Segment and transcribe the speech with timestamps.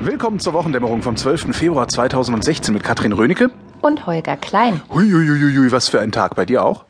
[0.00, 1.54] Willkommen zur Wochendämmerung vom 12.
[1.54, 3.50] Februar 2016 mit Katrin Rönecke.
[3.82, 4.80] Und Holger Klein.
[4.92, 6.34] Huiuiuiui, was für ein Tag.
[6.36, 6.84] Bei dir auch?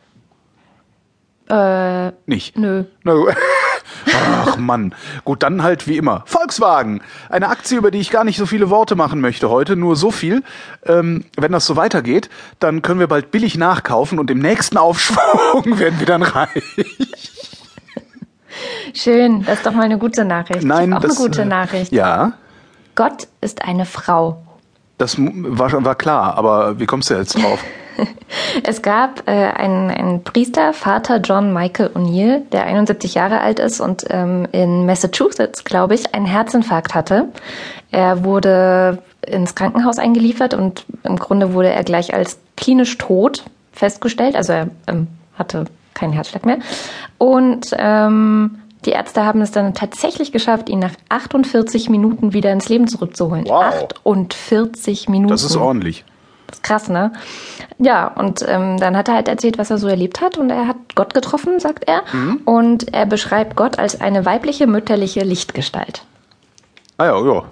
[1.48, 2.56] Äh, Nicht?
[2.56, 2.84] nö.
[3.04, 3.28] Du-
[4.14, 4.94] Ach Mann.
[5.24, 6.22] Gut, dann halt wie immer.
[6.26, 7.02] Volkswagen.
[7.28, 9.74] Eine Aktie, über die ich gar nicht so viele Worte machen möchte heute.
[9.76, 10.42] Nur so viel.
[10.86, 12.30] Ähm, wenn das so weitergeht,
[12.60, 16.62] dann können wir bald billig nachkaufen und im nächsten Aufschwung werden wir dann reich.
[18.94, 20.62] Schön, das ist doch mal eine gute Nachricht.
[20.64, 21.92] Nein, ich hab auch das, eine gute äh, Nachricht.
[21.92, 22.32] Ja,
[22.94, 24.38] Gott ist eine Frau.
[24.98, 26.36] das war, schon- war klar.
[26.36, 27.62] Aber wie kommst du jetzt drauf?
[28.64, 33.78] Es gab äh, einen, einen Priester, Vater John Michael O'Neill, der 71 Jahre alt ist
[33.78, 37.28] und ähm, in Massachusetts, glaube ich, einen Herzinfarkt hatte.
[37.90, 44.34] Er wurde ins Krankenhaus eingeliefert und im Grunde wurde er gleich als klinisch tot festgestellt.
[44.34, 46.58] Also er ähm, hatte keinen Herzschlag mehr.
[47.18, 52.68] Und ähm, die Ärzte haben es dann tatsächlich geschafft, ihn nach 48 Minuten wieder ins
[52.68, 53.44] Leben zurückzuholen.
[53.46, 53.62] Wow.
[54.04, 55.30] 48 Minuten.
[55.32, 56.04] Das ist ordentlich.
[56.46, 57.12] Das ist krass, ne?
[57.78, 60.36] Ja, und ähm, dann hat er halt erzählt, was er so erlebt hat.
[60.38, 62.02] Und er hat Gott getroffen, sagt er.
[62.12, 62.40] Mhm.
[62.44, 66.02] Und er beschreibt Gott als eine weibliche, mütterliche Lichtgestalt.
[66.96, 67.44] Ah ja, ja.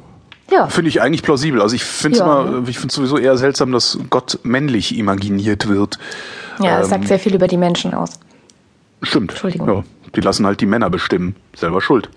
[0.50, 1.60] Ja, Finde ich eigentlich plausibel.
[1.60, 2.42] Also ich finde es Ja.
[2.42, 5.98] immer, ich finde sowieso eher seltsam, dass Gott männlich imaginiert wird.
[6.60, 8.18] ja, das ähm, sagt sehr viel über die Menschen aus.
[9.02, 9.32] Stimmt.
[9.32, 9.68] Entschuldigung.
[9.68, 11.36] Ja, die lassen halt die Männer bestimmen.
[11.54, 12.08] Selber schuld.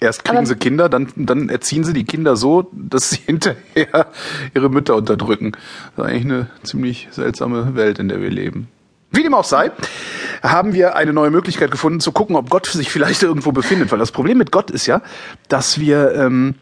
[0.00, 4.08] Erst kriegen Aber- sie Kinder, dann, dann erziehen sie die Kinder so, dass sie hinterher
[4.54, 5.52] ihre Mütter unterdrücken.
[5.96, 8.68] Das ist eigentlich eine ziemlich seltsame Welt, in der wir leben.
[9.12, 9.70] Wie dem auch sei,
[10.42, 13.92] haben wir eine neue Möglichkeit gefunden, zu gucken, ob Gott sich vielleicht irgendwo befindet.
[13.92, 15.02] Weil das Problem mit Gott ist ja,
[15.48, 16.54] dass wir ähm,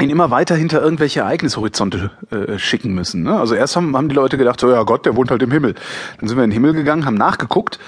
[0.00, 3.22] ihn immer weiter hinter irgendwelche Ereignishorizonte äh, schicken müssen.
[3.22, 3.38] Ne?
[3.38, 5.74] Also erst haben, haben die Leute gedacht, so ja Gott, der wohnt halt im Himmel.
[6.18, 7.78] Dann sind wir in den Himmel gegangen, haben nachgeguckt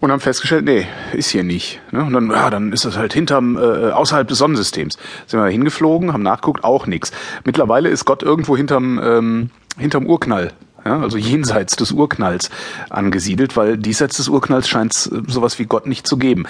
[0.00, 1.80] und haben festgestellt, nee, ist hier nicht.
[1.90, 2.04] Ne?
[2.04, 4.98] Und dann, ja, dann ist das halt hinterm, äh, außerhalb des Sonnensystems.
[5.26, 7.12] Sind wir hingeflogen, haben nachgeguckt, auch nix.
[7.44, 10.52] Mittlerweile ist Gott irgendwo hinterm, ähm, hinterm Urknall.
[10.84, 12.48] Ja, also jenseits des Urknalls
[12.90, 16.46] angesiedelt, weil diesseits des Urknalls scheint es äh, sowas wie Gott nicht zu geben.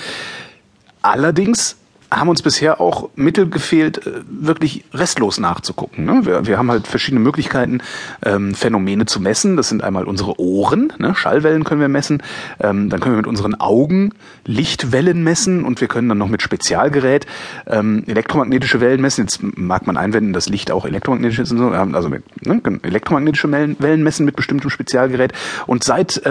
[1.00, 1.76] Allerdings
[2.10, 6.04] haben uns bisher auch Mittel gefehlt, äh, wirklich restlos nachzugucken.
[6.04, 6.46] ne?
[6.46, 7.80] Wir, haben halt verschiedene Möglichkeiten,
[8.24, 9.56] ähm, Phänomene zu messen.
[9.56, 11.14] Das sind einmal unsere Ohren, ne?
[11.14, 12.22] Schallwellen können wir messen.
[12.60, 14.12] Ähm, dann können wir mit unseren Augen
[14.44, 17.26] Lichtwellen messen und wir können dann noch mit Spezialgerät
[17.66, 19.24] ähm, elektromagnetische Wellen messen.
[19.24, 21.68] Jetzt mag man einwenden, dass Licht auch elektromagnetisch ist und so.
[21.70, 22.60] Also mit, ne?
[22.82, 25.32] elektromagnetische Wellen, messen mit bestimmtem Spezialgerät.
[25.66, 26.22] Und seit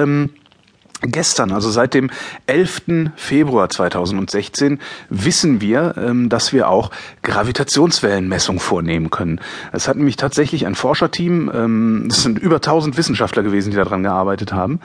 [1.08, 2.10] Gestern, also seit dem
[2.48, 3.12] 11.
[3.16, 4.80] Februar 2016,
[5.10, 6.92] wissen wir, ähm, dass wir auch
[7.24, 9.40] Gravitationswellenmessung vornehmen können.
[9.72, 14.04] Es hat nämlich tatsächlich ein Forscherteam, ähm, es sind über 1000 Wissenschaftler gewesen, die daran
[14.04, 14.80] gearbeitet haben,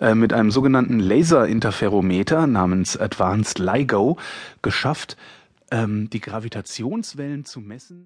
[0.00, 4.18] äh, mit einem sogenannten Laserinterferometer namens Advanced LIGO
[4.62, 5.16] geschafft,
[5.70, 7.94] ähm, die Gravitationswellen zu messen.